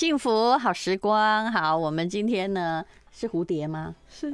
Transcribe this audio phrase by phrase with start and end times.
[0.00, 2.82] 幸福好时光，好，我们今天呢
[3.20, 3.94] 是蝴蝶吗？
[4.08, 4.30] 是，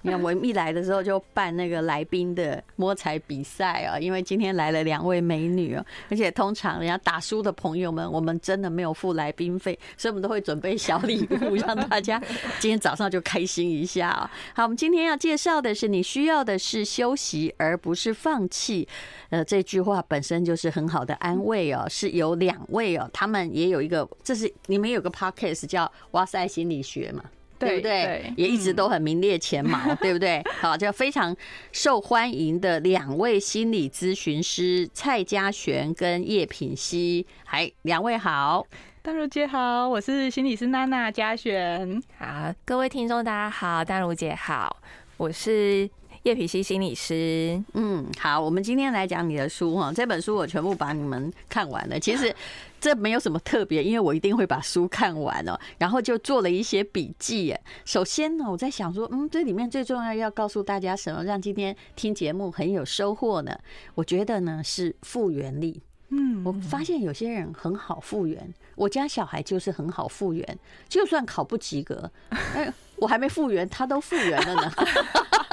[0.00, 12.18] 你看我一来的时候就办那个来宾的摸彩比赛啊，因为今天来了两位美女哦，而且通常人家打输的朋友们，我们真的没有付来宾费，所以我们都会准备小礼物，让大家
[12.58, 14.30] 今天早上就开心一下啊。
[14.56, 18.88] 好，我们今天要介绍的是，你需要的是休息，而不是放弃。
[19.28, 27.22] 呃，这句话本身就是很好的安慰哦，是有两位哦，他们也有一个，这是你们有个 podcast 叫“哇塞心理学”嘛。
[27.60, 28.32] 对不对？
[28.36, 30.42] 也一直都很名列前茅，对不对？
[30.60, 31.36] 好，就非常
[31.70, 38.66] 受欢迎的两位心理咨询师蔡佳璇跟叶品熙，嗨，两位好，
[39.02, 44.74] 大如姐好，我是心理师娜娜佳璇，好，各位听众大家好，大如姐好，
[45.18, 45.88] 我是
[46.24, 52.34] 叶皮希心理师，嗯，好，我们今天来讲你的书哈，这本书我全部把你们看完了，其实。
[52.80, 57.54] 这没有什么特别，因为我一定会把书看完哦，然后就做了一些笔记。
[57.84, 63.54] 首先呢，我在想说，嗯，这里面最重要要告诉大家什么，让今天听节目很有收获呢？
[63.94, 65.82] 我觉得呢是复原力。
[66.08, 74.72] 嗯，我发现有些人很好复原，我家小孩就是很好复原，就算考不及格，哎，我还没复原，他都复原了呢。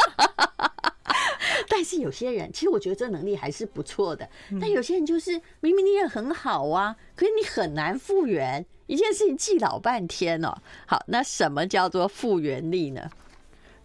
[1.69, 4.27] 但是有些人，其实我觉得这能力还是不错的。
[4.59, 10.53] 但有些人就是明明你也很好啊，可是你很难复原一件事情，记老半天哦。
[10.85, 13.09] 好，那什么叫做复原力呢？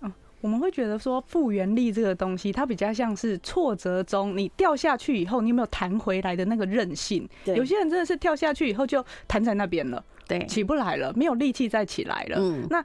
[0.00, 7.28] 嗯，我们会觉得说复原力这个东西，它比较像是挫折中你掉下去以后，你有没有弹回来的那个韧性？
[7.46, 12.36] 有些人真的是跳下去以后就弹在那边了，对，起不来了，没有力气再起来了。
[12.38, 12.84] 嗯，那。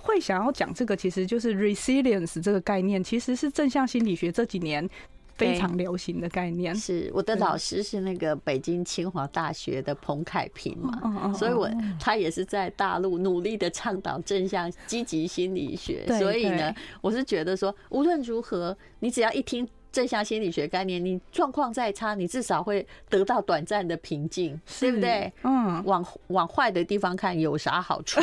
[0.00, 4.88] 会想要讲这个，其实就是 resilience 这个概念，其实是正向心理学这几年
[5.34, 6.74] 非常流行的概念。
[6.74, 16.06] 是我的老师是那个北京清华大学的彭凯平嘛，所以我他也是在大陆努力的倡导正向积极心理学。
[16.18, 19.68] 所以呢，我是觉得说，无论如何，你只要一听。
[19.92, 25.32] 正向心理学概念，你状况再差，你至少会得到短暂的平静，对不对？
[25.42, 28.20] 嗯，往往坏的地方看有啥好处？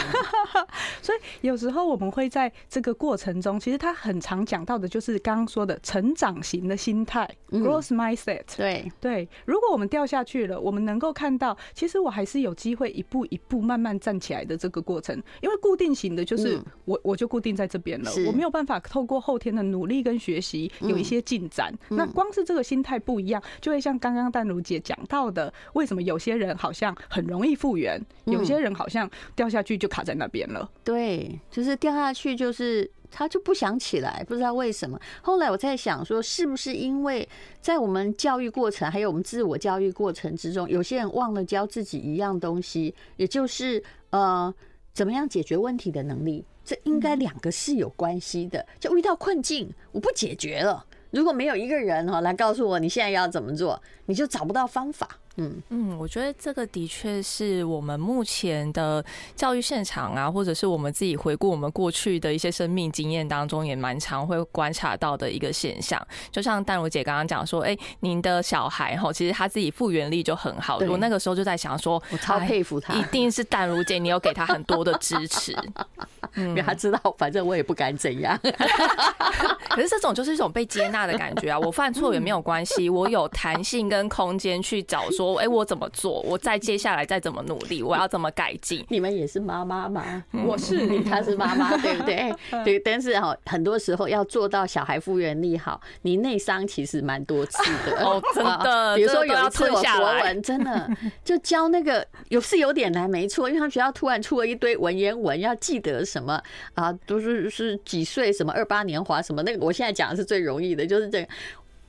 [1.01, 8.43] 所以有时候我们会在这个过程中，其实他很常讲到的就是刚刚说的成长型的心态，growth mindset。
[8.55, 15.21] 对对，如果我们掉下去了，我们能够看到，其实我还是有机会一步一步慢慢站起来的这个过程。
[15.41, 21.56] 因为固定型的，就是我我就固定在这边了，我没有办法透过后天的努力跟学习有一些进展。
[21.89, 30.69] 那光是这个心态不一样，就会像刚刚淡如姐讲到的，为什么有些人好像很容易复原，有些人好像掉下去就卡在那边了？
[30.83, 34.99] 对，就是掉下去，就是他就不想起来，不知道为什么。
[35.21, 37.27] 后来我在想说，是不是因为
[37.61, 44.53] 在我们教育过程，还有我们自我教育过程之中，有些人忘了教自己一样东西，也就是呃，
[44.93, 46.45] 怎么样解决问题的能力。
[46.63, 48.65] 这应该两个是有关系的。
[48.77, 50.85] 就遇到困境，我不解决了。
[51.11, 55.07] 如果没有一个人哈来告诉我你现在要怎么做，你就找不到方法。
[55.39, 59.03] 嗯嗯，我觉得这个的确是我们目前的
[59.35, 66.05] 教育现场啊，或者是我们自己回顾我们过去的一些生命经验当中，也蛮常会观察到的一个现象。
[66.31, 70.79] 就像淡如姐刚刚讲说，哎，您的小孩哈，其实他自己复原力就很好。
[70.89, 75.55] 我那个时候就在想说，我超佩服他，一定是淡如姐，你有给他很多的支持，
[76.35, 78.35] 因为他知道，反正我也不敢怎样。
[79.69, 81.59] 可是这种就是一种被接纳的感觉啊！
[81.59, 85.26] 我犯错也没有关系，我有弹性跟空间去找说。
[85.35, 86.21] 哎，我怎么做？
[86.21, 87.83] 我再接下来再怎么努力？
[87.83, 88.85] 我要怎么改进？
[88.89, 90.23] 你们也是妈妈嘛？
[90.45, 92.33] 我是你，她是妈妈， 对不对？
[92.63, 92.79] 对。
[92.79, 98.95] 但是哈，很多时候要做到小孩复原力好，你内伤其实蛮多次的 哦，真的。
[98.95, 100.89] 比如说有一次我国文真的
[101.23, 106.41] 就教那个有是有点难，没错，因为他们学校突然出了一堆文言文，要记得什么
[106.73, 111.27] 啊，都是是几岁什么二八年华什么那个，我现在讲的是最容易的，就是这个。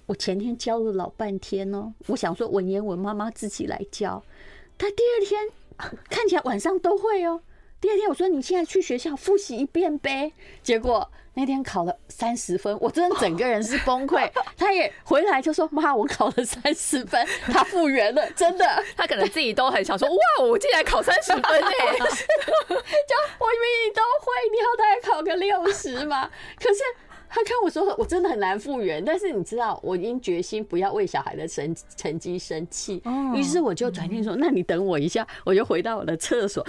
[0.08, 4.24] 我前天教了老半天哦，我想说文言文妈妈自己来教，
[4.78, 5.50] 他第二天
[6.08, 7.42] 看起来晚上都会哦。
[7.78, 10.32] 第二天我说你现在去学校复习一遍呗，
[10.62, 14.26] 结果那天考了三十分，我真的整个人是崩溃。
[14.56, 17.22] 他也回来就说妈，我考了三十分，
[17.52, 18.64] 他复原了，真的。
[18.96, 26.80] 他可能自己都很想说哇，我竟然考三十分哎， 就我以为你都会，你好歹考个六十嘛，可是。
[27.28, 33.02] 他看我说，我真的很难复原，但是你知道，我已经决心不要为小孩的成成绩生气。
[33.34, 36.64] 于是我就转念说：“那你等我一下。”我就回到我的厕所，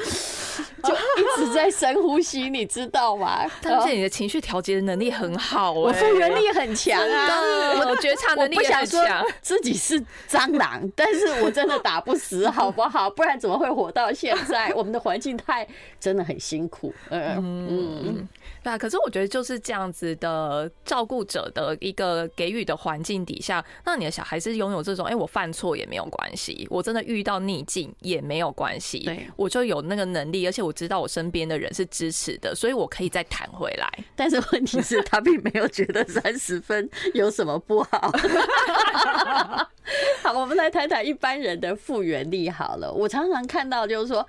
[0.84, 3.50] 就一直在深呼吸，你知道吗？
[3.62, 9.26] 但是你的情绪调节的能力很好，我复原力很强啊，我的觉察能力很强。
[9.42, 13.10] 自己是蟑螂，但是我真的打不死，好不好？
[13.10, 14.72] 不然怎么会活到现在？
[14.74, 15.68] 我们的环境太
[16.00, 16.94] 真的很辛苦。
[17.10, 18.28] 嗯嗯。
[18.62, 20.30] 对啊，可是我觉得就是这样子的
[20.86, 33.90] 照顾者的一个给予的环境底下，那你的小孩是拥有这种，哎，我犯错也没有关系，我真的遇到逆境也没有关系，对，我就有那个能力，而且我知道我身边的人是支持的，所以我可以再弹回来。
[34.16, 38.12] 但是问题是，他并没有觉得三十分有什么不好。
[40.24, 42.92] 好，我们来谈谈一般人的复原力好了。
[42.92, 44.26] 我常常看到就是说。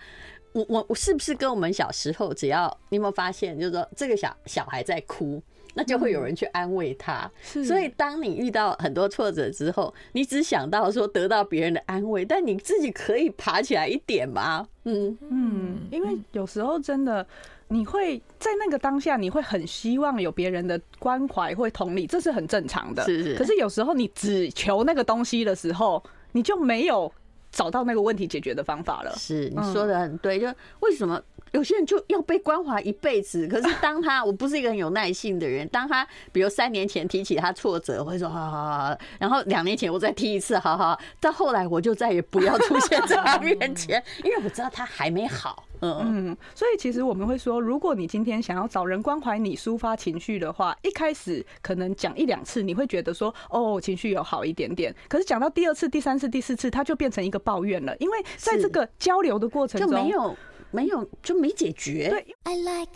[0.52, 5.40] 我我我是不是跟我们小时候，只要你有没有发现，就是说这个小小孩在哭，
[5.80, 7.30] 那就会有人去安慰他。
[7.42, 14.68] 所以当你遇到很多挫折之后，你只想到说得到别人的安慰，但你自己可以爬起来一点吗？
[14.84, 17.26] 嗯嗯，因为有时候真的
[17.68, 23.02] 你会在那个当下，你会很希望有别人的关怀或同理，这是很正常的。
[23.04, 23.34] 是是。
[23.36, 27.10] 可是有时候你只求那个东西的时候，你就没有。
[27.52, 29.12] 找到那个问题解决的方法了。
[29.16, 30.38] 是，你说的很对。
[30.38, 30.46] 就
[30.78, 31.20] 为什么
[31.52, 33.47] 有些人就要被关怀一辈子？
[33.49, 35.67] 可是当他，我不是一个很有耐性的人。
[35.69, 40.99] 当他，比如三年前提起他挫折，我会说好好好，然后两年前我再提一次，好好。
[41.20, 45.64] 到后来我就再也不要出现在他面前，因为我知道他还没好。
[45.82, 54.94] 嗯，所以其实我们会说，如果你今天想要找人关怀你、抒发情绪的话，一开始可能讲一两次，你会觉得说，哦，情绪有好一点点。
[55.08, 60.37] 可是讲到第二次、第三次、第四次，它就变成一个抱怨了，因为在这个交流的过程中，就没有
[60.70, 62.08] 没有就没解决。
[62.11, 62.26] 对。
[62.44, 62.90] I like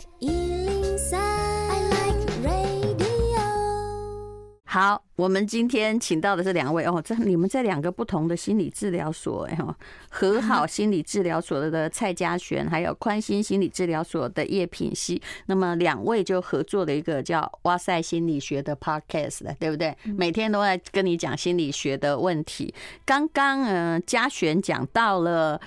[4.67, 9.57] 好，我们今天请到的是两位哦，这你们在两个不同的心理治疗所，哎
[10.09, 19.95] 和好心理治疗所的蔡嘉璇，还有宽心心理治疗所的叶品熙，那么两位就合作了一个叫“哇塞心理学”的 podcast 的，对不对？
[20.03, 22.73] 每天都在跟你讲心理学的问题。
[23.05, 25.61] 刚刚嗯，嘉璇讲到了。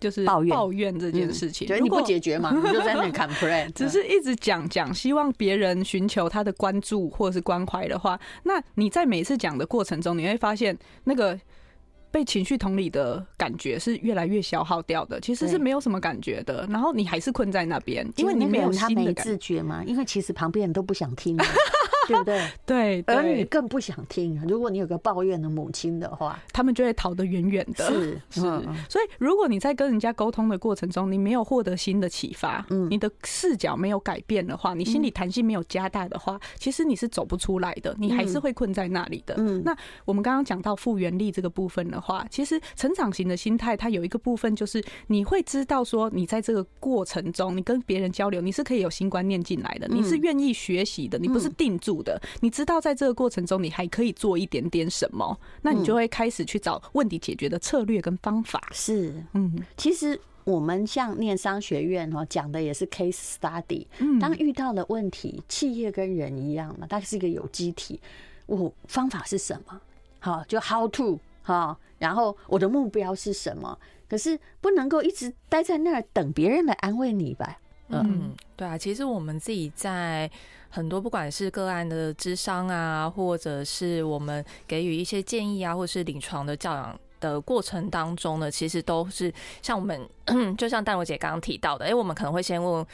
[0.00, 0.56] 就是抱怨。
[0.56, 11.38] 抱怨这件事情，对，你不解决嘛， 你就在那 complain，只是一直讲讲，希望别人寻求他的关注或是关怀的话，那你在每次讲的过程中，你会发现那个
[12.10, 21.36] 被情绪同理的感觉是越来越消耗掉的，其实是没有什么感觉的，然后你还是困在那边，因为你没有他没自觉嘛，因为其实旁边人都不想听。
[22.08, 22.24] 对不
[22.66, 23.04] 对？
[23.04, 24.40] 对，而你更不想听。
[24.48, 27.86] 如果你有个抱怨的母亲的话，他们就会逃得远远的。
[27.86, 28.40] 是 是，
[28.88, 39.34] 所以如果你在跟人家沟通的过程中，你没有获得新的启发，嗯，你的视角没有改变的话，你心理弹性没有加大的话，其实你是走不出来的，你还是会困在那里的。
[39.38, 58.62] 嗯，那我们刚刚讲到复原力这个部分的话，其实成长型的心态，它有一个部分就是你会知道说，你在这个过程中，你跟别人交流，你是可以有新观念进来的，你是愿意学习的，你不是定住的，你知道在这个过程中，你还可以做一点点什么，那你就会开始去找问题解决的策略跟方法。
[58.72, 63.86] 是，嗯，其实我们像念商学院哈，讲的也是 case study。
[63.98, 68.00] 嗯，当遇到了问题，企业跟人一样嘛，它是一个有机体。
[68.46, 69.80] 我方法是什么？
[70.20, 73.78] 好，就 how to 哈，然后我的目标是什么？
[74.08, 77.58] 可是不能够一直待在那儿等别人来安慰你吧？
[77.88, 80.30] 嗯，对啊，其实我们自己在。
[80.70, 89.32] 很多不管是个案的智商啊，或者是我们给予一些建议啊，或者是临床的教养的过程当中呢，其实都是
[89.62, 90.08] 像我们，
[90.56, 92.86] 就像淡如姐刚刚提到的，哎，我们可能会先问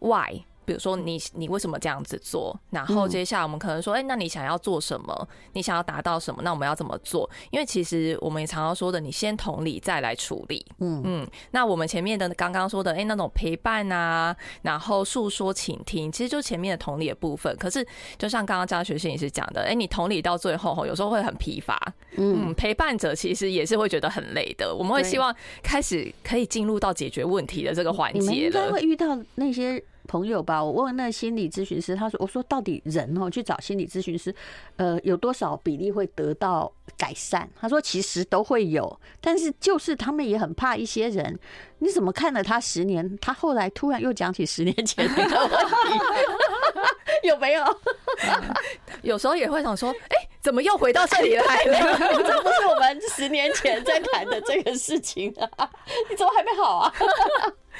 [0.00, 0.42] why。
[0.68, 2.54] 比如说你你为什么这样子做？
[2.68, 5.28] 然后接下来我们可能说，哎，那你想要做什么？
[5.54, 6.42] 你想要达到什么？
[6.42, 7.28] 那我们要怎么做？
[7.50, 10.62] 因为其实我们也常常说的，你先同理再来处理。
[10.80, 11.26] 嗯嗯。
[11.52, 17.56] 那我们前面的刚刚说的，哎，那种陪伴啊，然后诉说、倾听，其实就前面的同理的部分。
[17.56, 17.82] 可是
[18.18, 21.80] 就像刚刚张学信也是讲的，哎，你同理到最后吼，有时候会很疲乏。
[22.18, 22.52] 嗯。
[22.52, 24.74] 陪伴者其实也是会觉得很累的。
[24.74, 28.34] 我们会希望开始可以进入到解决问题的这个环节了。
[28.34, 29.82] 应该会遇到那些。
[30.08, 34.34] 朋友吧，我问那心理咨询师，他说：“我说到底人哦去找心理咨询师，
[34.76, 41.38] 呃，有多少比例会得到改善？”他说：“其实都会有，但是就是他们也很怕一些人。
[41.78, 46.04] 你怎么看了他十年，他后来突然又讲起十年前那个问题，
[47.28, 47.64] 有没有？
[49.02, 51.98] 有时候也会想说，哎，怎么又回到这里来了？
[52.26, 55.70] 这不是我们十年前在谈的这个事情啊？
[56.10, 56.92] 你怎么还没好啊？”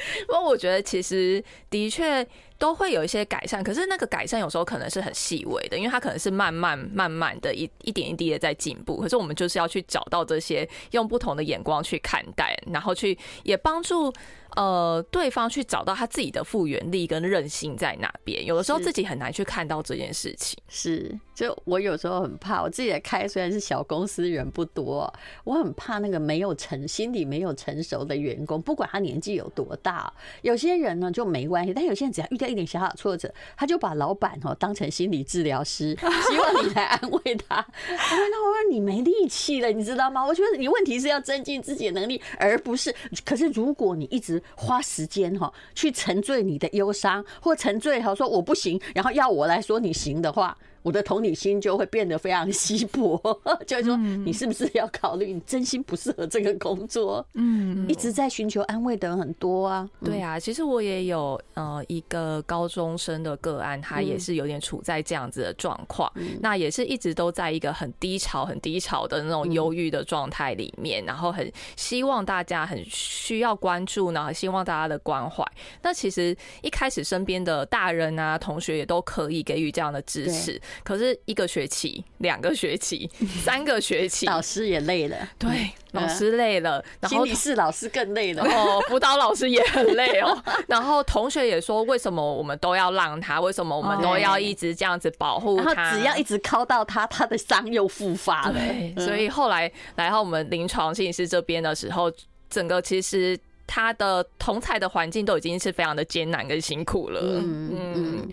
[0.27, 2.27] 不过我觉得，其实的确
[2.59, 3.63] 都会有一些改善。
[3.63, 9.01] 可是那个改善有时候可能是很细微的，因为它可能是慢慢慢慢的一一点一滴的在进步。
[9.01, 14.13] 可是我们就是要去找到这些，用不同的眼光去看待，然后去也帮助。
[14.57, 20.59] 呃，对方去找到他自己的复原力跟韧性在哪边，有的时候自己很难去看到这件事情。
[20.69, 25.13] 是，就我有时候很怕，我自己也开虽然是小公司，人不多，
[25.45, 30.13] 我很怕那个没有成心理没有成熟的员工，不管他年纪有多大，
[30.43, 35.97] 有些人呢就没关系，但有些人只要遇到一点小小挫折，他就把老板哦当成心理治疗师，
[36.29, 37.65] 希望你来安慰他。
[37.89, 37.95] 那
[38.49, 40.25] 我说你没力气了，你知道吗？
[40.25, 42.95] 我觉得你问题是要增进自己的能力，而不是。
[43.25, 50.57] 可是如果你一直花时间哈，去沉醉你的忧伤，或沉醉哈，说我不行，然后要我来说你行的话。
[50.83, 53.21] 我的同理心就会变得非常稀薄，
[53.67, 57.27] 就是说，你是不是要考虑，你真心不适合这个工作？
[57.35, 59.89] 嗯，一直在寻求安慰的人很多啊。
[60.05, 75.45] 对啊，其实我也有呃一个高中生的个案，他也是有点处在这样子的状况，那也是一直都在一个很低潮、很低潮的那种忧郁的状态里面，然后很希望大家很需要关注，然后希望大家的关怀。
[75.83, 80.61] 那其实一开始身边的大人啊、同学也都可以给予这样的支持。
[80.83, 83.11] 可是一个学期、两个学期、
[83.45, 85.17] 三个学期，老师也累了。
[85.39, 88.43] 对，老师累了，然后心理师老师更累了。
[88.45, 90.43] 哦，辅导老师也很累哦。
[90.69, 93.41] 然后同学也说，为什么我们都要让他？
[93.41, 95.93] 为什么我们都要一直这样子保护他？
[95.93, 98.55] 只要一直靠到他，他的伤又复发了。
[98.55, 102.13] 对，所以后来来到我们临床心理师这边的时候，
[102.51, 107.21] 整个其实他的同才的环境都已经是非常的艰难跟辛苦了。
[107.23, 108.29] 嗯嗯。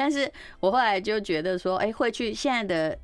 [0.00, 2.98] 但是我后来就觉得说，哎，会去现在的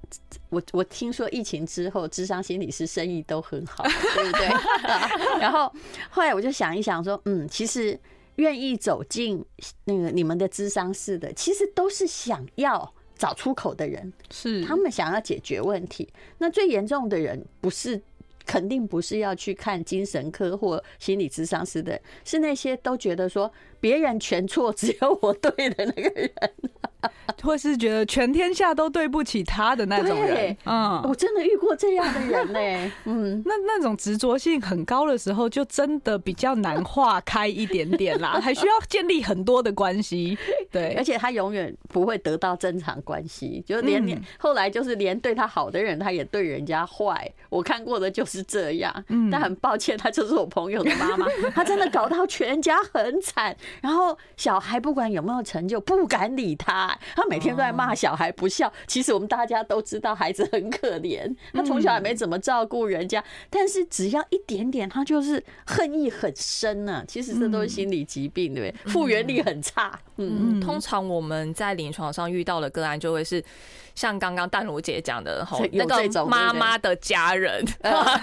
[0.48, 4.48] 我，我听说疫情之后，智商心理师生意都很好，对不对？
[5.38, 5.70] 然后
[6.08, 8.00] 后来我就想一想说，嗯，其实
[8.36, 9.44] 愿意走进
[9.84, 16.08] 那个你们的智商室的，其实都是想要找出口的人，是他们想要解决问题。
[16.38, 18.00] 那最严重的人不是。
[18.48, 26.30] 肯定不是要去看精神科或心理咨商师的，是那些都觉得说别人全错，只有我对的那个人。
[27.42, 32.92] 或是觉得全天下都对不起他的那种人，嗯，我真的遇过这样的人呢。
[33.04, 40.36] 嗯，那那种执着性很高的时候，就真的比较难化开一点点啦， 还需要建立很多的关系。
[40.72, 47.30] 对，而且他永远不会得到正常关系，就连连后来就是连对他好的人，他也对人家坏。
[47.50, 49.04] 我看过的就是这样。
[49.08, 56.96] 嗯，但很抱歉，他就是我朋友的妈妈，他真的搞到全家很惨，然后小孩不管有没有成就，不敢理他。
[57.14, 67.04] 他每天都在骂小孩不孝，其实我们大家都知道孩子很可怜，他从小也没怎么照顾人家，但是只要一点点，他就是恨意很深呢。
[67.06, 68.92] 其实这都是心理疾病，对不对？
[68.92, 69.98] 复原力很差。
[70.18, 73.42] 嗯，通常我们在临床上遇到的个案就会是
[73.94, 77.64] 像刚刚淡如姐讲的，吼， 那个妈妈的家人，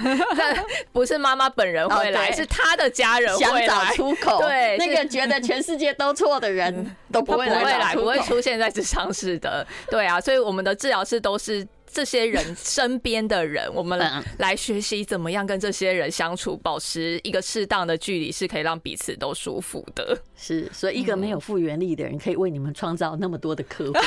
[0.92, 4.40] 不是妈妈本人会来，是他的家人会来，想找出口。
[4.40, 9.66] 对，那个觉得全世界都错的人 都不会来，不会出现在职场室的。
[9.90, 11.68] 对啊，所以我们的治疗师都是。
[11.94, 14.00] 这些人身边的人，我们
[14.40, 20.18] 来学习怎么样跟这些人相处，保持一个适当的距离，是可以让彼此都舒服的。
[20.36, 23.94] 是，所以一个没有复原力的人，可以为你们创造那么多的客户。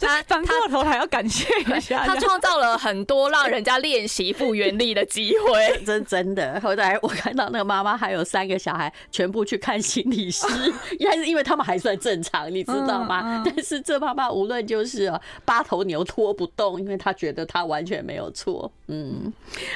[0.00, 5.80] 他反过头还要感谢一下，他创造了很多让人家练习复原力的机会。
[5.86, 10.46] 真真的，后来我看到那个妈妈还有三个小孩，全部去看心理师，
[11.06, 13.42] 还是因为他们还算正常，你知道吗？
[13.44, 15.12] 但是这妈妈无论就是
[15.44, 16.21] 八头牛秃。
[16.22, 18.70] 拖不动，因为他觉得他完全没有错。
[18.86, 19.32] 嗯，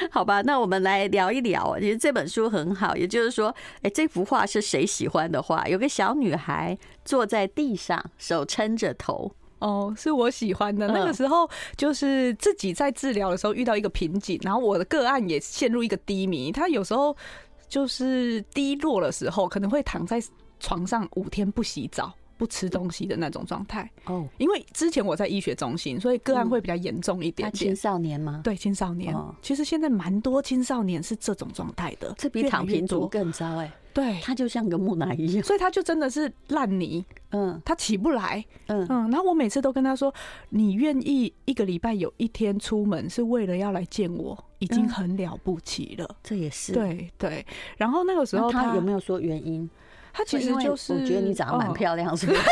[0.09, 1.77] 好吧，那我们来聊一聊。
[1.77, 5.67] 其实这本书很好，也就是说，哎，这幅画是谁喜欢的画？
[5.67, 9.29] 有个小女孩坐在地上，手撑着头。
[9.59, 10.87] 哦，是我喜欢的。
[10.87, 16.49] 那个时候就是自己在治疗的时候遇到一个瓶颈，然后我的个案也陷入一个低迷。
[16.49, 17.13] 他有时候
[17.67, 20.23] 就是低落的时候，可能会躺在
[20.61, 22.13] 床上五天不洗澡。
[22.37, 27.53] 不吃东西的那种状态哦，因为之前我在医学中心，所以个案会比较严重一点点。
[27.53, 28.41] 青少年吗？
[28.43, 29.15] 对，青少年。
[29.41, 33.71] 其实现在蛮多青少年是这种状态的，这比躺平族更糟哎。
[33.93, 37.03] 对，他就像个木乃伊，所以他就真的是烂泥。
[37.31, 38.45] 嗯，他起不来。
[38.67, 40.13] 嗯嗯，然后我每次都跟他说
[40.49, 47.43] ：“你愿意一个礼拜有一天出门，是为了要来见我，已经很了不起了。”这也是对对。
[47.77, 49.67] 然后那个时候他有没有说原因？
[50.17, 52.41] 他其实就是，我觉得你长得蛮漂亮，是不是？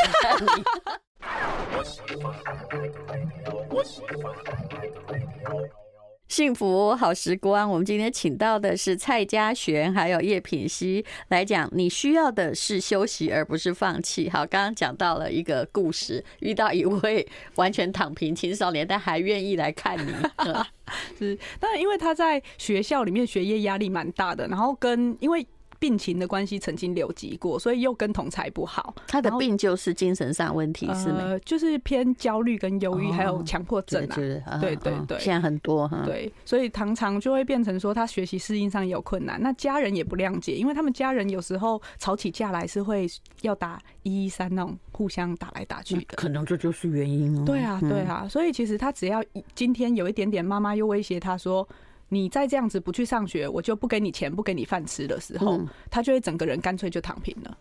[6.27, 11.67] 幸福好时光，我们今天请到的是蔡佳璇，还有叶品熙来讲。
[11.71, 14.29] 你需要的是休息，而不是放弃。
[14.29, 20.13] 好，刚刚讲到了一个故事，遇到一位完全躺平青少年，但还愿意来看你。
[21.17, 25.43] 是，但因为他在学校里面学业压力蛮大的，然后跟因为。
[25.85, 28.95] 病情的关系曾经留级过，所以又跟同才不好。
[29.07, 31.19] 他的病就是精神上问题，是吗？
[31.19, 34.03] 呃，就是偏焦虑跟忧郁，还有强迫症
[34.47, 34.57] 啊。
[34.59, 36.01] 对对对，现在很多哈。
[36.03, 39.39] 对，所以常常就会变成说他学习适应上也有困难。
[39.39, 43.05] 那家人也不谅解，因为他们家人有时候吵起架来是会
[43.41, 46.15] 要打一一三那种互相打来打去的。
[46.15, 47.43] 可能这就是原因哦。
[47.45, 48.27] 对啊，对啊。
[48.27, 49.23] 所以其实他只要
[49.53, 51.67] 今天有一点点，妈妈又威胁他说。
[52.09, 55.59] 你再这样子不去上学，我就不给你钱，不给你饭吃的时候，
[55.89, 57.57] 他就会整个人干脆就躺平了。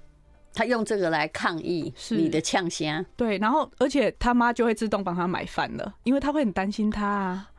[0.52, 7.50] 他用这个来抗议你的呛声，对，然后而且他妈就会自动帮他买饭了，因为他会很担心他啊。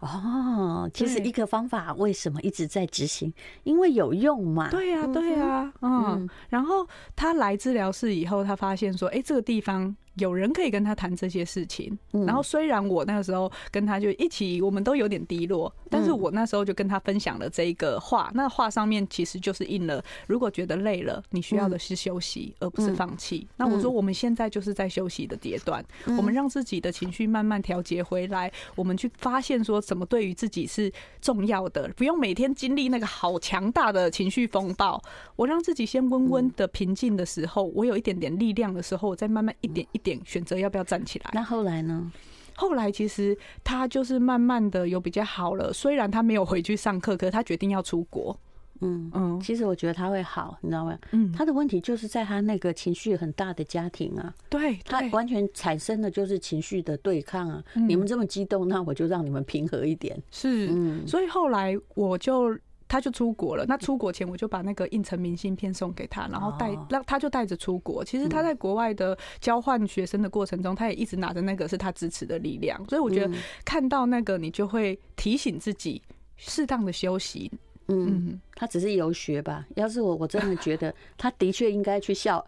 [0.00, 3.32] 哦，其实一个方法为什么一直在执行？
[3.62, 4.68] 因为有用嘛。
[4.70, 6.28] 对呀，对呀，嗯。
[6.48, 9.94] 然后他来治疗室以后，他发现说，哎，这个地方。
[10.16, 23.44] 有人可以跟他谈这些事情，然后虽然我那个时候跟他就一起，我们都有点低落，但是我那时候就跟他分享了这一个话，那话上面其实就是印了，如果觉得累了，你需要的是休息，而不是放弃。
[23.56, 25.84] 那我说我们现在就是在休息的阶段，
[26.16, 35.02] 我们让自己的情绪慢慢调节回来，我们去发现说什么对于自己是重要的，不用每天经历那个好强大的情绪风暴。
[35.34, 40.03] 我让自己先温温的平静的时候，我有一点点力量的时候，我再慢慢一点一。
[40.04, 41.30] 点选择要不要站起来？
[41.34, 42.12] 那后来呢？
[42.56, 45.72] 后来其实他就是慢慢的有比较好了。
[45.72, 48.38] 虽然他没有回去上课，可是他决定要出国。
[48.80, 50.96] 嗯嗯，其实我觉得他会好，你知道吗？
[51.10, 54.32] 嗯，他的问题就是在他那个情绪很大的家庭啊。
[54.48, 57.60] 对，他完全产生的就是情绪的对抗啊。
[57.74, 60.20] 你们这么激动，那我就让你们平和一点。
[60.30, 62.56] 是，嗯，所以后来我就。
[62.94, 63.64] 他就出国了。
[63.66, 68.04] 那出国前，我就把那个印成明信片送给他，然后带让他就带着出国。
[68.04, 72.80] 其实他在国外的交换学生的过程中，他也一直拿着那个是他支持的力量。
[72.88, 73.34] 所以我觉得
[73.64, 76.00] 看到那个，你就会提醒自己
[76.36, 77.50] 适当的休息。
[77.88, 79.66] 嗯，他只是游学吧？
[79.74, 82.46] 要是我，我真的觉得他的确应该去校。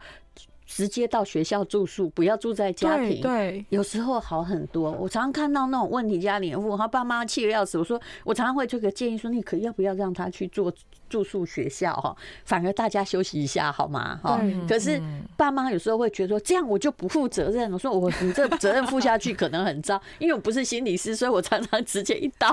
[0.67, 3.23] 直接到学校住宿，不要住在家庭。
[3.23, 4.91] 对，有时候好很多。
[4.91, 7.79] 我常常看到那种问题家庭我，他爸妈气得要死。
[7.79, 10.73] 我说，我常常会这个建议说，你可要不要让他去做
[11.09, 12.17] 住宿学校哈？
[12.45, 14.19] 反而大家休息一下好吗？
[14.23, 14.41] 哈。
[14.69, 15.01] 可是
[15.37, 17.73] 爸妈有时候会觉得说，这样我就不负责任。
[17.73, 22.53] 我说我你这责任负下去可能很糟，因为我不是心理师，所以我常常直接一刀，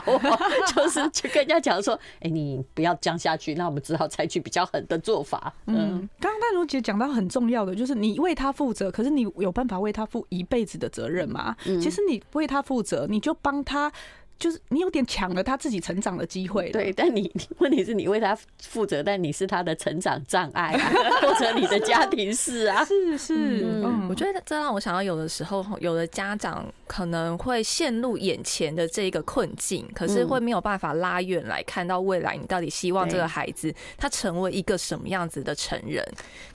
[0.76, 5.54] 就是去跟人家讲说，哎，你不要这样下去，那我们只好采取比较狠的做法。
[5.68, 7.94] 嗯，刚刚淡如姐讲到很重要的就是。
[8.04, 11.56] 你为他负责，可是你有办法为他负一辈子的责任吗？
[11.64, 13.90] 其实你为他负责，你就帮他。
[14.40, 16.92] 就是你有点抢了他自己成长的机会，对。
[16.92, 20.78] 但你 问题是你为他负责，但你是他的成长障碍，
[21.22, 22.84] 或者你的家庭事啊。
[22.86, 32.36] 是是，嗯，我觉得这让我想到，有的时候有的家长可能会陷入眼前的这个困境，可是会没有办法拉远来看到未来。
[32.36, 36.04] 你到底希望这个孩子他成为一个什么样子的成人？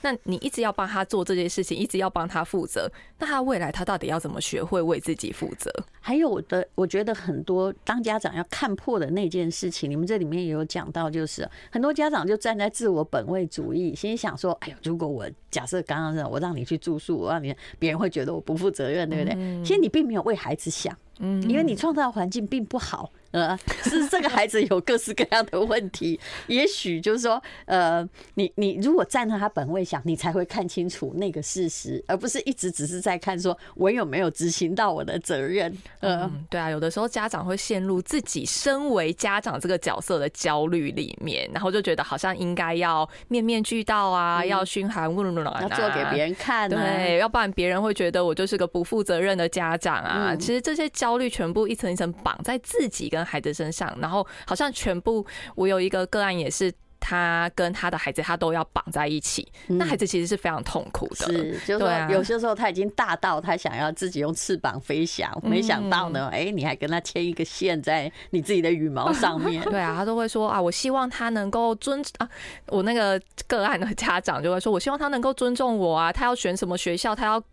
[0.01, 2.87] 那你一直要帮他做这件事情，一直要帮他负责，
[3.17, 5.73] 那他未来他到底要怎么学会为自己负责？
[5.99, 7.68] 还有我的，我觉得很多。
[7.83, 23.11] 当家长要看破的那件事情，你们这里面也有讲到，就是很多家长就站在自我本位主义，心想说：“哎呦，如果我假设刚刚让我让你去住宿，我让你别人会觉得我不负责任，对不对？”其实你并没有为孩子想，嗯，因为你创造的环境并不好。
[23.31, 23.55] 呃，
[23.85, 28.03] 是这个孩子有各式各样的问题， 也许就是说，呃，
[28.33, 35.71] 你你如果站在他本位想，你才会看清楚那个事实，而不是一直只是在看说我有没有执行到我的责任。
[35.99, 50.35] 呃，对啊，有的时候家长会陷入自己身为家长这个角色的焦虑里面，然后就觉得好像应该要面面俱到啊，要嘘寒问暖啊，要做给别人看，对，要不然别人会觉得我就是个不负责任的家长啊。
[50.35, 61.25] 其实这些焦虑全部一层一层绑在自己跟孩子身上，然后好像全部，我有一个个案也是，他跟他的孩子他都要绑在一起，那孩子其实是非常痛苦的。
[61.27, 69.63] 是，就是说有些时候他已经大到他想要自己用翅膀飞翔，没想到呢，哎，你还跟他牵一个线在你自己的羽毛上面。
[69.71, 72.29] 对啊，他都会说啊，我希望他能够尊啊，
[72.67, 77.43] 我那个个案的家长就会说，我希望他能够尊重我啊，他要选什么学校，他要。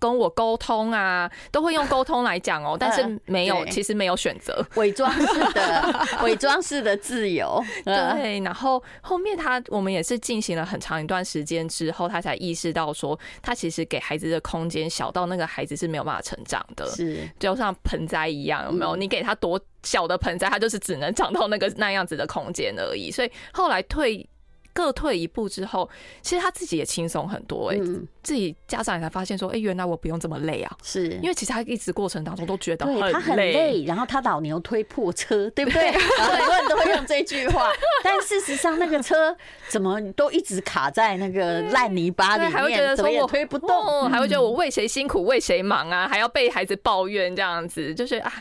[0.00, 7.62] 跟我沟通啊，都会用沟通来讲哦，但是没有，其实没有选择， 伪装式的 伪装式的自由。
[7.84, 18.96] 对，然后后面他我们也是进行了很长一段时间之后，他才意识到说，他其实给孩子的空间小到那个孩子是没有办法成长的，是就像盆栽一样，有没有？
[18.96, 23.10] 你给他多小的盆栽，他就是只能长到那个那样子的空间而已。
[23.10, 24.26] 所以后来退。
[24.72, 25.88] 各退一步之后，
[26.22, 31.08] 其实他自己也轻松很多哎、欸，嗯、自己家长也才发现说，哎、欸，原来我不用这么累啊，是。
[31.22, 35.90] 因为其实他一直过程当中都觉得很累，他很累，然后他老牛推破车，对不对？
[36.18, 37.70] 很多人都会用这句话，
[38.02, 39.36] 但事实上那个车
[39.68, 48.32] 怎么都一直卡在那个烂泥巴里面，还会觉得说我推不动，嗯、还会觉得我为谁辛苦为谁忙啊，还要被孩子抱怨这样子，就是啊。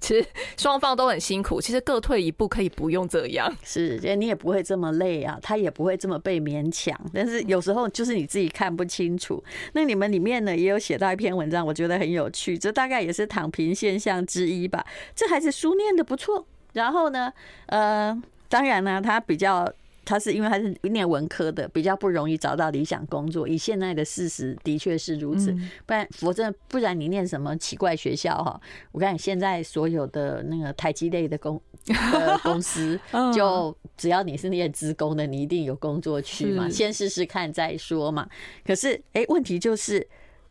[0.00, 6.98] 其实双方都很辛苦，其实各退一步可以不用这样， 是，因为你也不会这么累啊，他也不会这么被勉强。
[7.12, 9.42] 但是有时候就是你自己看不清楚。
[9.74, 14.84] 那你们里面呢也有写到一篇文章，我觉得很有趣，这大概也是躺平现象之一吧。
[15.14, 17.32] 这孩子书念的不错，然后呢，
[17.66, 19.70] 呃，当然呢，他比较。
[20.10, 23.46] 他是因为他是念文科的，比较不容易找到理想工作。
[23.46, 25.52] 以现在的事实的确是如此，
[25.86, 28.60] 不然否则不然你念什么奇怪学校哈？
[28.90, 32.98] 我看现在所有的那个台积类的公呃公司，
[33.32, 38.28] 就只要你是念职工的，你一定有工作去嘛，先试试看再说嘛。
[38.66, 40.04] 可是哎，问题就是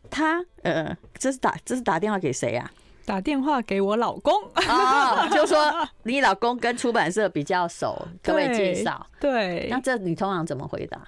[0.08, 2.70] 他呃，这是打这是打电话给谁呀？
[3.10, 5.58] 打电话给我老公啊，就说
[6.04, 9.06] 你老公跟出版社比较熟，可不可以介绍？
[9.20, 11.00] 对，那这你通常怎么回答？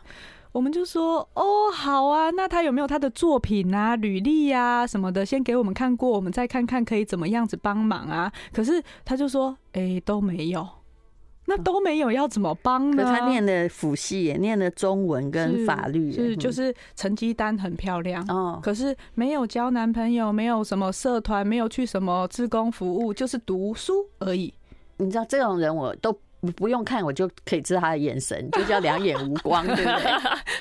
[0.51, 8.31] 我们就说哦，好啊，那他有没有他的作品啊、履历啊什么的，先给我们看过，我们再看看可以怎么样子帮忙啊。
[8.53, 10.69] 可是他就说，哎，都没有。
[11.55, 13.05] 那都没有要怎么帮呢？
[13.05, 18.59] 他念的辅系也念的中文跟法律，是就是成绩单很漂亮哦。
[18.62, 24.55] 可是没有交男朋友，没有什么社团，没有去什么志工服务，就是读书而已。
[24.97, 26.19] 你知道这种人，我都
[26.57, 30.12] 不用看，我就可以知道他的眼神，就叫两眼无光， 对不对？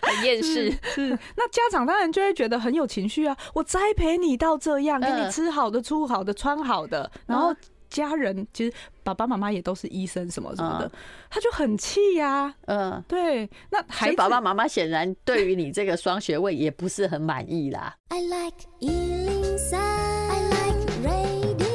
[0.02, 0.70] 很厌世。
[0.84, 1.18] 是。
[1.38, 3.38] 那家长当然就会觉得很有情绪啊！
[3.54, 7.56] 我栽培你到这样，给你吃好的、住好的、穿好的，然后。
[7.92, 8.74] 家人其实
[9.04, 10.92] 爸爸妈妈也都是医生什么什么的，
[11.30, 12.52] 他就很气呀。
[12.66, 17.94] 嗯，对，那孩子爸爸妈妈显然对于你这个双学位也不是很满意啦。
[18.08, 21.72] I like 103, I like radio。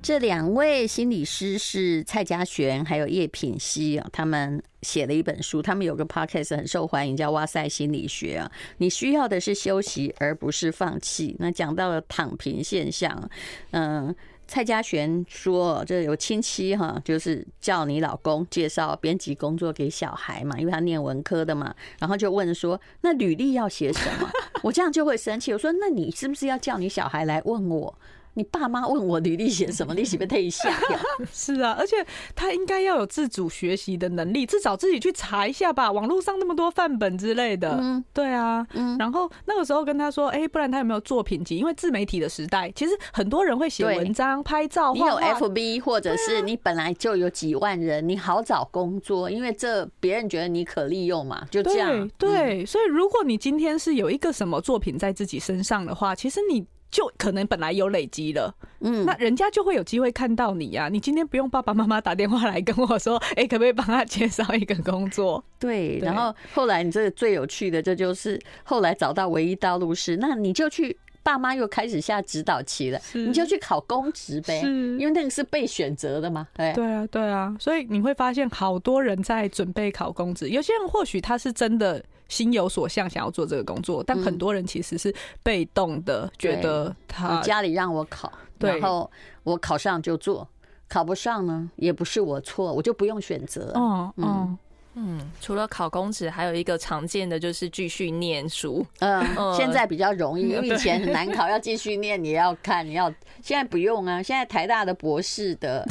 [0.00, 8.50] 这两位心理师是蔡嘉璇还有叶品熙啊，他们写了一本书，他们有个 podcast 很受欢迎，叫《哇塞心理学》啊。
[8.78, 11.36] 你需要的是休息，而不是放弃。
[11.38, 13.28] 那讲到了躺平现象，
[13.72, 14.14] 嗯。
[14.52, 21.74] 蔡家璇说：“这有亲戚哈，就是叫你老公介绍编辑工作给小孩嘛，因为他念文科的嘛。
[21.98, 24.28] 然后就问说：那履历要写什么？
[24.62, 25.54] 我这样就会生气。
[25.54, 27.98] 我说：那你是不是要叫你小孩来问我？”
[28.34, 30.98] 你爸妈问我履历写什么，你是不是特意吓掉？
[31.32, 31.96] 是啊，而且
[32.34, 35.92] 他应该要有自主学习的能力，至少自己去查一下吧。
[35.92, 38.96] 网络上那么多范本之类的，嗯，对啊，嗯。
[38.98, 41.56] 然后那个时候跟他说，哎，不然他有没有作品集？
[41.58, 44.94] 因为自媒体的时代，其实很多人会写文章、拍照。
[44.94, 52.08] 你有 FB，或者是你本来就有几万人，你好找工作，因为这别人觉得你可利用嘛，就这样。
[52.16, 56.64] 对，所以如果你今天是有一个什么作品在自己身上的话，其实你。
[56.92, 60.90] 就可能本来有累积了，嗯，那人家就会有机会看到你呀。
[60.90, 65.42] 你今天不用爸爸妈妈打电话来跟我说， 哎，可不可以帮他介绍一个工作？
[65.58, 76.46] 对，然后后来你这个最有趣的，这就是后来找到唯一道路是，那你就去爸妈又开始下指导棋了，你就去考公职呗，因为那个是被选择的嘛。
[76.52, 82.04] 对，对啊，对啊，所以你会发现好多人在准备考公职，有些人或许他是真的。
[82.32, 89.10] 心有所向，想要做这个工作，但很多人其实是被动的，觉得他家里让我考，然后
[89.42, 90.48] 我考上就做，
[90.88, 93.70] 考不上呢也不是我错，我就不用选择。
[93.76, 94.58] 嗯嗯
[94.94, 98.82] 嗯，除了考公职，还有一个常见的就是继续念书。
[99.00, 99.22] 嗯，
[99.54, 105.86] 现在比较容易，因为以前很难考，要继续念，你要看，你要现在不用啊，现在台大的博士的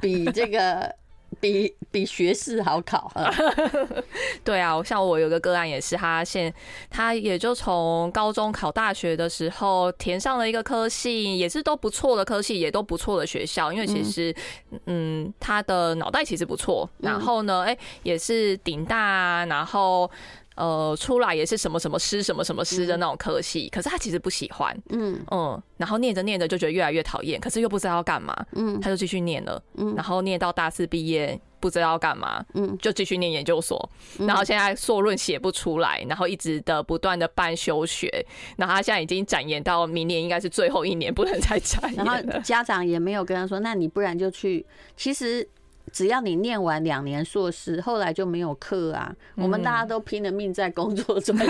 [0.00, 0.94] 比这个。
[1.40, 3.10] 比比学士好考，
[4.44, 6.52] 对啊，像我有个个案也是，他现
[6.90, 14.34] 他也就从高中考大学的时候填上了一个科系，也是都不错的科系，也都不错的学校，因为其实
[14.86, 20.10] 嗯，他的脑袋其实不错，然后呢，哎，也是顶大，然后。
[20.54, 31.40] 呃，出来也是什么什么师什么什么师的那种科系，可是他其实不喜欢，嗯嗯，然后念着念着就觉得越来越讨厌，可是又不知道要干嘛，嗯，他就继续念了，嗯，然后念到大四毕业。
[31.60, 38.26] 不知道要干嘛，嗯，就继续念研究所，然后现在硕论写不出来，然后一直的不断的办休学，
[38.58, 42.20] 然后他现在已经展延到明年应该是最后一年，不能再展延了。
[42.22, 45.48] 然后家长也没有跟他说，那你不然就去，其实。
[45.92, 49.14] 只要你念完两年硕士，后来就没有课啊。
[49.36, 51.48] 我们大家都拼了命在工作赚钱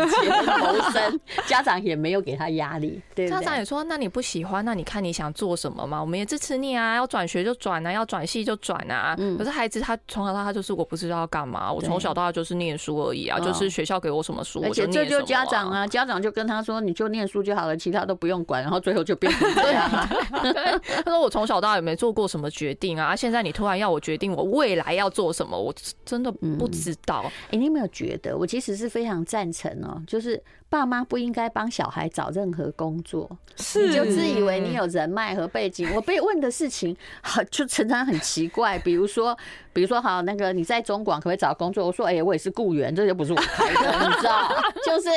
[0.58, 3.00] 谋生，家长也没有给他压力。
[3.14, 6.00] 对，家长也说：“那你不喜欢，那你看你想做什么嘛？
[6.00, 19.88] 我们也支持你啊，要转学就转啊，要转系就转啊。”可是孩子他从小到大就是我不知道要干嘛，我从小到大就是念书而已啊，就是学校给我什么书，而且这就家长啊，家长就跟他说：“你就念书就好了，其他都不用管。”然后最后就变成这样。
[21.04, 27.22] 他说：“我从小到大也没做过什么决定啊，现在你突然要我决定我未来要做什么，我真的不知道。
[27.24, 30.00] 哎、嗯欸，你有没有觉得我其实是非常赞成哦？
[30.06, 35.88] 就是爸妈不应该帮小孩找任何工作，是你就自以为你有人脉和背景。
[35.94, 39.36] 我被问的事情很就常常很奇怪，比如说，
[39.72, 41.86] 比如说好那个你在中广可不可以找工作？
[41.86, 44.48] 我说哎、欸，我也是雇员，这就不是我开的，你知道？
[44.84, 45.08] 就是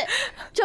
[0.53, 0.63] 就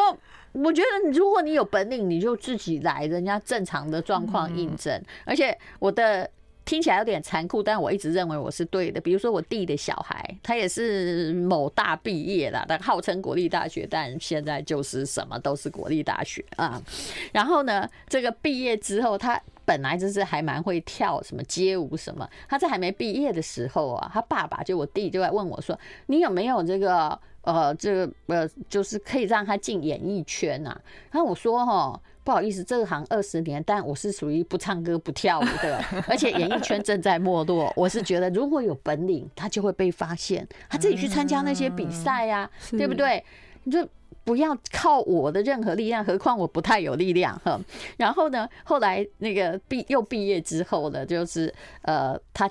[0.52, 5.02] 我觉得如果你有本领，你就自己来，人家正常的状况应征。
[5.24, 6.28] 而且我的。
[6.64, 9.00] 听起来有点残酷，但我一直认为我是对的。
[9.00, 16.80] 比如说我弟的小孩，他也是某大毕业了，但号称国立大学，但现在就是什么都是国立大学啊。
[17.32, 22.28] 然后呢，这个毕业之后，他本来就是还蛮会跳什么街舞什么。
[22.48, 37.72] 他在还没毕业的时候啊，他爸爸就我弟就来问我说：“你有没有这个呃，这个呃，就是可以让他进演艺圈啊？”然后我说：“哈。”不好意思，这个行二十年，但我是属于不唱歌不跳舞的， 而且演艺圈正在没落。
[37.74, 43.24] 我是觉得，如果有本领，他就会被发现，他自己去参加那些比赛呀，对不对？
[43.64, 43.84] 你就
[44.22, 47.60] 不要靠我的任何力量，何况我不太有力量哈。
[47.96, 52.48] 然后呢，后来那个毕又毕业之后呢，就是呃，他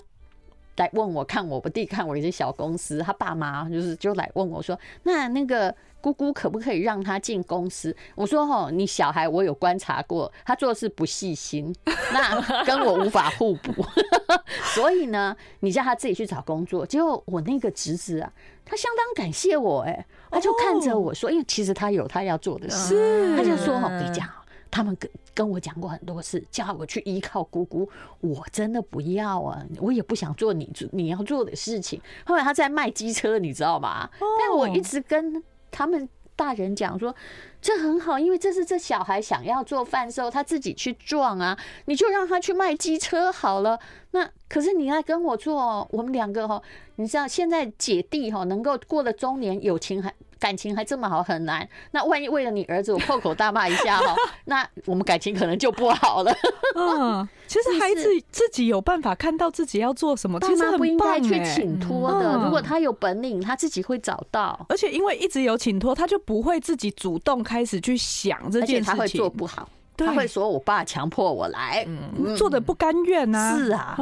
[0.75, 5.73] 来问我看我，不弟看我一些小公司，他爸妈就是就来问我说，那那个。
[6.01, 7.95] 姑姑可不可以让他进公司？
[8.15, 11.73] 我说齁，你小孩我有观察过，他做事不细心，
[12.11, 13.85] 那跟我无法互补，
[14.73, 16.85] 所以呢，你叫他自己去找工作。
[16.85, 18.33] 结果我那个侄子啊，
[18.65, 24.27] 他相当感谢我，哎，他就看着我说，因为其实他有他要做的事，他就说齁，跟你讲，
[24.69, 32.01] 他们跟跟我讲过很多次，叫我去依靠姑姑，我真的不要啊，我也不想做你你要做的事情。
[32.25, 34.09] 后来他在卖机车，你知道吗？
[34.39, 35.43] 但我一直跟。
[35.71, 37.15] 他们大人讲说，
[37.61, 43.79] 这很好，因为这是这小孩想要做饭时候，他自己去撞啊，你就让他去卖机车好了。
[44.11, 46.61] 那可是你来跟我做，我们两个哈，
[46.97, 50.13] 你知道现在姐弟哈能够过了中年，友情还。
[50.41, 56.33] 感情还这么好很难，那万一为了你儿子我破口大骂一下哈， 那我们感情可能就不好了。
[56.75, 62.41] 嗯，其实孩子自己有办法看到自己要做什么，其实不应该去请托的。
[62.43, 64.65] 如果他有本领，他自己会找到。
[64.67, 68.83] 而且因为一直有请托，他就不会自己主动开始去想这件事情。
[68.83, 73.55] 他会做不好，他会说我爸强迫我来，嗯，做的不甘愿啊。
[73.55, 73.95] 是啊，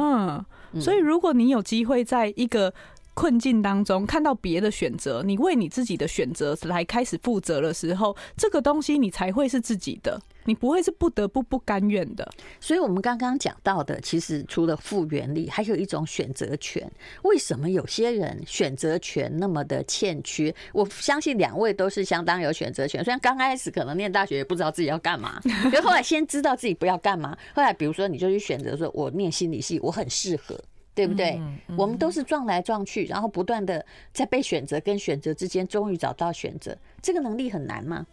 [0.72, 2.72] 嗯，所以如果你有机会在一个。
[3.14, 12.26] 困境当中看到别的选择，你为你自己的选择来开始负责的时候，这个东西你才会是自己的，你不会是不得不不甘愿的。
[12.60, 16.90] 所以，我们刚刚讲到的，其实除了复原力，还有一种选择权。
[17.22, 20.54] 为什么有些人选择权那么的欠缺？
[20.72, 23.04] 我相信两位都是相当有选择权。
[23.04, 30.58] 虽然刚开始可能念大学也不知道自己要干嘛， 因为后来先知道自己不要干嘛，后来比如说你就去选择说，我念心理系，我很适合。
[30.94, 31.40] 对不对？
[31.76, 36.76] 我们都是撞来撞去，然后不断的在被选择跟选择之间，终于找到选择。
[37.00, 38.06] 这个能力很难吗？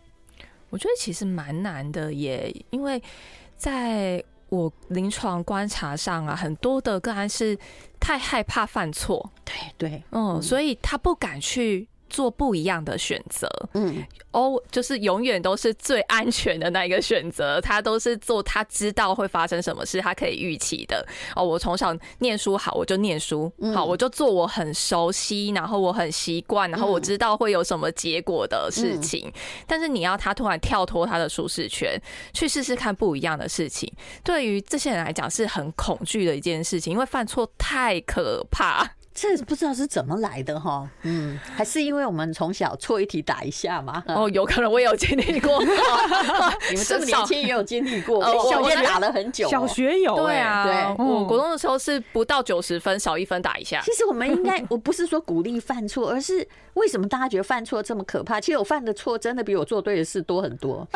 [0.70, 3.02] 我觉得其实蛮难的耶，因为
[3.56, 7.58] 在我临床观察上啊，很多的个案是
[8.00, 11.88] 太害怕犯错，对对，嗯，所以他不敢去。
[12.10, 17.62] 做不一样的选择，嗯，哦，就是永远都是最安全的那一个选择。
[17.62, 21.06] 他都是做他知道会发生什么事，他可以预期的。
[21.36, 29.32] 哦，我从小念书好，我就念书好，我就做我很熟悉，然后我很习惯，然后我知道会有什么结果的事情。
[29.66, 32.00] 但是你要他突然跳脱他的舒适圈，
[32.34, 33.92] 去试试看不一样的事情，
[34.24, 38.96] 对于这些人来讲是很恐惧的一件事情，因为犯错太可怕。
[39.20, 44.04] 这不知道是怎么来的哈，嗯，还是因为我们从小错一题打一下嘛？
[44.10, 45.60] 哦，有可能我也有经历过，
[46.70, 53.82] 你们这么 年轻也有经历过，小学打了很久，小学有，对啊，对，我国中的时候是不到九十分，少一分打一下。
[53.84, 58.40] 其实我们应该， 我不是说鼓励犯错，而是为什么大家觉得犯错这么可怕？
[58.40, 60.88] 其实我犯的错真的比我做对的事多很多，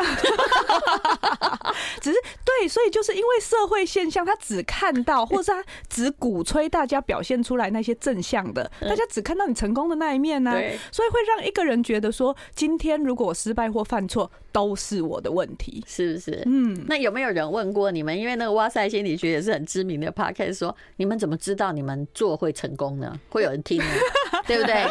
[2.00, 10.52] 只是对，所以就是因为社会现象，他只看到，或者他只鼓吹大家表现出来那些正向的，大家只看到你成功的那一面呢，
[10.90, 16.42] 所以会让一个人觉得说，今天如果我失败或犯错，都是我的问题，是不是？
[16.46, 18.18] 嗯，那有没有人问过你们？
[18.18, 23.18] 因为那个哇塞心理学也是很知名的 podcast，说你们怎么知道你们做会成功呢？
[23.30, 23.84] 会有人听呢，
[24.46, 24.84] 对不对？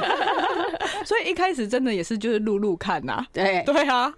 [1.04, 4.14] 所以一开始真的也是就是录录看呐，对对啊。